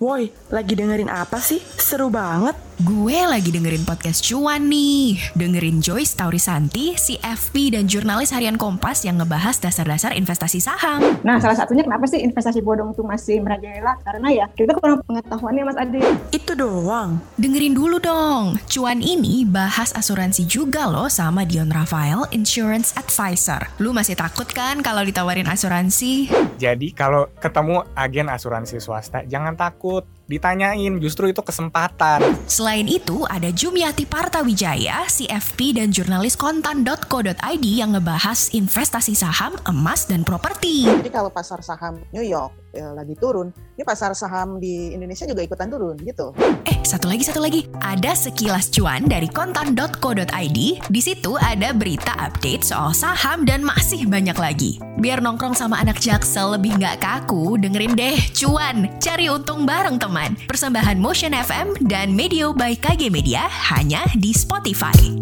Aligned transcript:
Woi, 0.00 0.32
lagi 0.48 0.72
dengerin 0.72 1.12
apa 1.12 1.36
sih? 1.44 1.60
Seru 1.76 2.08
banget 2.08 2.56
Gue 2.80 3.12
lagi 3.28 3.52
dengerin 3.52 3.84
podcast 3.84 4.24
cuan 4.24 4.72
nih. 4.72 5.20
Dengerin 5.36 5.84
Joyce 5.84 6.16
Taurisanti, 6.16 6.96
CFP 6.96 7.76
dan 7.76 7.84
jurnalis 7.84 8.32
harian 8.32 8.56
Kompas 8.56 9.04
yang 9.04 9.20
ngebahas 9.20 9.60
dasar-dasar 9.60 10.16
investasi 10.16 10.64
saham. 10.64 11.20
Nah, 11.20 11.36
salah 11.44 11.60
satunya 11.60 11.84
kenapa 11.84 12.08
sih 12.08 12.24
investasi 12.24 12.64
bodong 12.64 12.96
itu 12.96 13.04
masih 13.04 13.44
merajalela? 13.44 14.00
Karena 14.00 14.32
ya 14.32 14.46
kita 14.56 14.80
kurang 14.80 15.04
pengetahuannya 15.04 15.62
Mas 15.68 15.76
Adi. 15.76 16.00
Itu 16.32 16.56
doang 16.56 17.20
Dengerin 17.36 17.76
dulu 17.76 18.00
dong. 18.00 18.56
Cuan 18.64 19.04
ini 19.04 19.44
bahas 19.44 19.92
asuransi 19.92 20.48
juga 20.48 20.88
loh 20.88 21.12
sama 21.12 21.44
Dion 21.44 21.68
Rafael, 21.68 22.24
Insurance 22.32 22.96
Advisor. 22.96 23.76
Lu 23.76 23.92
masih 23.92 24.16
takut 24.16 24.48
kan 24.48 24.80
kalau 24.80 25.04
ditawarin 25.04 25.52
asuransi? 25.52 26.32
Jadi 26.56 26.96
kalau 26.96 27.28
ketemu 27.44 27.84
agen 27.92 28.32
asuransi 28.32 28.80
swasta 28.80 29.20
jangan 29.28 29.52
takut, 29.52 29.89
ditanyain 30.30 30.94
justru 31.02 31.26
itu 31.26 31.42
kesempatan. 31.42 32.22
Selain 32.46 32.86
itu, 32.86 33.26
ada 33.26 33.50
Jumiati 33.50 34.06
Partawijaya, 34.06 35.02
CFP 35.10 35.74
dan 35.74 35.90
jurnalis 35.90 36.38
kontan.co.id 36.38 37.66
yang 37.66 37.98
ngebahas 37.98 38.54
investasi 38.54 39.18
saham, 39.18 39.58
emas, 39.66 40.06
dan 40.06 40.22
properti. 40.22 40.86
Jadi 40.86 41.10
kalau 41.10 41.34
pasar 41.34 41.58
saham 41.66 41.98
New 42.14 42.22
York 42.22 42.54
ya, 42.74 42.94
lagi 42.94 43.14
turun, 43.18 43.50
ini 43.76 43.82
pasar 43.86 44.14
saham 44.14 44.58
di 44.58 44.94
Indonesia 44.94 45.26
juga 45.26 45.42
ikutan 45.42 45.68
turun 45.70 45.96
gitu. 46.02 46.34
Eh, 46.66 46.78
satu 46.82 47.06
lagi, 47.10 47.22
satu 47.26 47.40
lagi. 47.42 47.66
Ada 47.82 48.14
sekilas 48.14 48.70
cuan 48.72 49.06
dari 49.06 49.26
kontan.co.id. 49.30 50.58
Di 50.90 51.00
situ 51.00 51.32
ada 51.38 51.70
berita 51.74 52.14
update 52.18 52.66
soal 52.66 52.94
saham 52.94 53.46
dan 53.46 53.62
masih 53.62 54.06
banyak 54.06 54.36
lagi. 54.38 54.78
Biar 54.98 55.22
nongkrong 55.22 55.54
sama 55.54 55.78
anak 55.80 55.98
jaksel 56.02 56.58
lebih 56.58 56.78
nggak 56.78 57.02
kaku, 57.02 57.58
dengerin 57.58 57.94
deh 57.94 58.18
cuan. 58.34 58.90
Cari 58.98 59.30
untung 59.30 59.64
bareng 59.64 59.98
teman. 60.00 60.36
Persembahan 60.46 60.98
Motion 60.98 61.32
FM 61.34 61.86
dan 61.86 62.12
Medio 62.12 62.52
by 62.52 62.76
KG 62.78 63.08
Media 63.12 63.46
hanya 63.72 64.04
di 64.18 64.34
Spotify. 64.34 65.20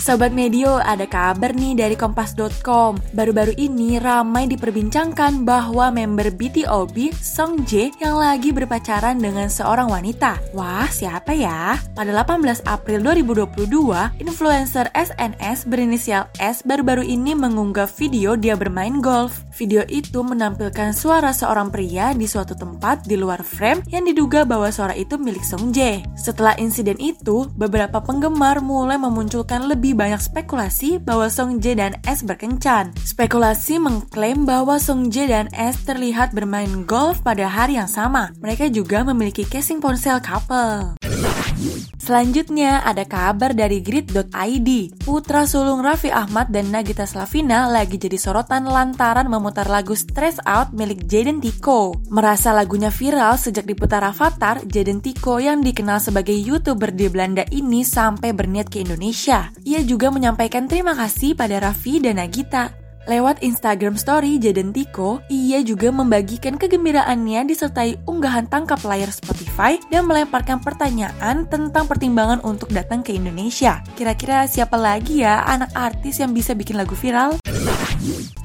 Sobat 0.00 0.32
Medio, 0.32 0.80
ada 0.80 1.04
kabar 1.04 1.52
nih 1.52 1.76
dari 1.76 1.92
Kompas.com. 1.92 2.96
Baru-baru 3.12 3.52
ini 3.60 4.00
ramai 4.00 4.48
diperbincangkan 4.48 5.44
bahwa 5.44 5.92
member 5.92 6.32
BTOB, 6.32 7.12
Song 7.20 7.68
Jae, 7.68 7.92
yang 8.00 8.16
lagi 8.16 8.48
berpacaran 8.48 9.20
dengan 9.20 9.52
seorang 9.52 9.92
wanita. 9.92 10.40
Wah, 10.56 10.88
siapa 10.88 11.36
ya? 11.36 11.76
Pada 11.92 12.16
18 12.16 12.64
April 12.64 13.04
2022, 13.04 14.24
influencer 14.24 14.88
SNS 14.96 15.68
berinisial 15.68 16.32
S 16.40 16.64
baru-baru 16.64 17.04
ini 17.04 17.36
mengunggah 17.36 17.84
video 17.84 18.40
dia 18.40 18.56
bermain 18.56 19.04
golf. 19.04 19.44
Video 19.52 19.84
itu 19.92 20.24
menampilkan 20.24 20.96
suara 20.96 21.28
seorang 21.36 21.68
pria 21.68 22.16
di 22.16 22.24
suatu 22.24 22.56
tempat 22.56 23.04
di 23.04 23.20
luar 23.20 23.44
frame 23.44 23.84
yang 23.92 24.08
diduga 24.08 24.48
bahwa 24.48 24.72
suara 24.72 24.96
itu 24.96 25.20
milik 25.20 25.44
Song 25.44 25.76
Jae. 25.76 26.00
Setelah 26.16 26.56
insiden 26.56 26.96
itu, 26.96 27.44
beberapa 27.52 28.00
penggemar 28.00 28.64
mulai 28.64 28.96
memunculkan 28.96 29.68
lebih 29.68 29.89
banyak 29.92 30.22
spekulasi 30.22 31.02
bahwa 31.02 31.26
Song 31.26 31.58
Jae 31.58 31.74
dan 31.74 31.98
S 32.06 32.22
berkencan. 32.22 32.94
Spekulasi 33.02 33.82
mengklaim 33.82 34.46
bahwa 34.46 34.78
Song 34.78 35.10
Jae 35.10 35.26
dan 35.26 35.50
S 35.50 35.82
terlihat 35.82 36.30
bermain 36.30 36.86
golf 36.86 37.20
pada 37.26 37.50
hari 37.50 37.76
yang 37.76 37.90
sama. 37.90 38.30
Mereka 38.38 38.70
juga 38.70 39.02
memiliki 39.02 39.42
casing 39.42 39.82
ponsel 39.82 40.22
couple. 40.22 41.09
Selanjutnya 42.00 42.82
ada 42.82 43.06
kabar 43.06 43.54
dari 43.54 43.78
grid.id. 43.78 44.70
Putra 45.04 45.46
sulung 45.46 45.78
Raffi 45.78 46.10
Ahmad 46.10 46.50
dan 46.50 46.72
Nagita 46.72 47.06
Slavina 47.06 47.70
lagi 47.70 48.00
jadi 48.00 48.18
sorotan 48.18 48.66
lantaran 48.66 49.30
memutar 49.30 49.70
lagu 49.70 49.94
Stress 49.94 50.42
Out 50.42 50.74
milik 50.74 51.06
Jaden 51.06 51.38
Tiko. 51.38 51.94
Merasa 52.10 52.50
lagunya 52.50 52.90
viral 52.90 53.36
sejak 53.36 53.62
diputar 53.68 54.02
Avatar, 54.02 54.64
Jaden 54.66 55.04
Tiko 55.04 55.38
yang 55.38 55.62
dikenal 55.62 56.02
sebagai 56.02 56.34
YouTuber 56.34 56.90
di 56.96 57.06
Belanda 57.12 57.44
ini 57.52 57.86
sampai 57.86 58.34
berniat 58.34 58.72
ke 58.72 58.82
Indonesia. 58.82 59.52
Ia 59.62 59.84
juga 59.86 60.10
menyampaikan 60.10 60.66
terima 60.66 60.98
kasih 60.98 61.38
pada 61.38 61.62
Raffi 61.62 62.02
dan 62.02 62.18
Nagita. 62.18 62.79
Lewat 63.08 63.40
Instagram 63.40 63.96
Story 63.96 64.36
Jaden 64.36 64.76
Tiko, 64.76 65.24
ia 65.32 65.64
juga 65.64 65.88
membagikan 65.88 66.60
kegembiraannya 66.60 67.48
disertai 67.48 67.96
unggahan 68.04 68.44
tangkap 68.44 68.76
layar 68.84 69.08
Spotify 69.08 69.80
dan 69.88 70.04
melemparkan 70.04 70.60
pertanyaan 70.60 71.48
tentang 71.48 71.88
pertimbangan 71.88 72.44
untuk 72.44 72.68
datang 72.68 73.00
ke 73.00 73.16
Indonesia. 73.16 73.80
Kira-kira 73.96 74.44
siapa 74.44 74.76
lagi 74.76 75.24
ya 75.24 75.48
anak 75.48 75.72
artis 75.72 76.20
yang 76.20 76.36
bisa 76.36 76.52
bikin 76.52 76.76
lagu 76.76 76.92
viral? 76.92 77.40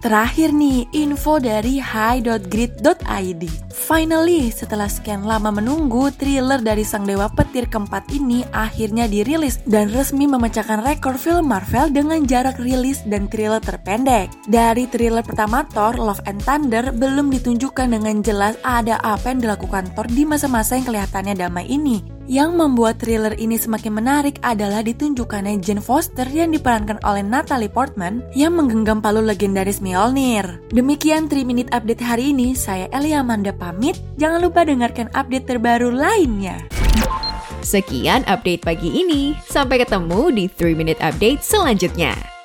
Terakhir 0.00 0.50
nih, 0.50 0.88
info 0.98 1.38
dari 1.38 1.78
high.grid.id. 1.78 3.42
Finally, 3.90 4.54
setelah 4.54 4.86
sekian 4.86 5.26
lama 5.26 5.50
menunggu, 5.50 6.14
thriller 6.14 6.62
dari 6.62 6.86
sang 6.86 7.02
dewa 7.02 7.26
petir 7.26 7.66
keempat 7.66 8.06
ini 8.14 8.46
akhirnya 8.54 9.10
dirilis 9.10 9.58
dan 9.66 9.90
resmi 9.90 10.30
memecahkan 10.30 10.86
rekor 10.86 11.18
film 11.18 11.50
Marvel 11.50 11.90
dengan 11.90 12.22
jarak 12.22 12.62
rilis 12.62 13.02
dan 13.02 13.26
thriller 13.26 13.58
terpendek. 13.58 14.30
Dari 14.46 14.86
thriller 14.86 15.26
pertama 15.26 15.66
Thor, 15.74 15.98
Love 15.98 16.22
and 16.30 16.38
Thunder 16.38 16.94
belum 16.94 17.34
ditunjukkan 17.34 17.90
dengan 17.90 18.22
jelas 18.22 18.54
ada 18.62 18.94
apa 19.02 19.34
yang 19.34 19.42
dilakukan 19.42 19.90
Thor 19.90 20.06
di 20.06 20.22
masa-masa 20.22 20.78
yang 20.78 20.86
kelihatannya 20.86 21.34
damai 21.34 21.66
ini. 21.66 22.09
Yang 22.30 22.50
membuat 22.54 23.02
thriller 23.02 23.34
ini 23.34 23.58
semakin 23.58 23.90
menarik 23.90 24.38
adalah 24.46 24.86
ditunjukkannya 24.86 25.58
Jane 25.58 25.82
Foster 25.82 26.22
yang 26.30 26.54
diperankan 26.54 27.02
oleh 27.02 27.26
Natalie 27.26 27.66
Portman 27.66 28.22
yang 28.38 28.54
menggenggam 28.54 29.02
palu 29.02 29.18
legendaris 29.18 29.82
Mjolnir. 29.82 30.62
Demikian 30.70 31.26
3 31.26 31.42
Minute 31.42 31.74
Update 31.74 31.98
hari 31.98 32.30
ini, 32.30 32.54
saya 32.54 32.86
Elia 32.94 33.26
Amanda 33.26 33.50
pamit. 33.50 33.98
Jangan 34.14 34.46
lupa 34.46 34.62
dengarkan 34.62 35.10
update 35.10 35.50
terbaru 35.50 35.90
lainnya. 35.90 36.70
Sekian 37.66 38.22
update 38.24 38.64
pagi 38.64 38.88
ini 38.88 39.36
Sampai 39.44 39.82
ketemu 39.82 40.30
di 40.32 40.46
3 40.46 40.78
Minute 40.78 41.02
Update 41.02 41.44
selanjutnya 41.44 42.39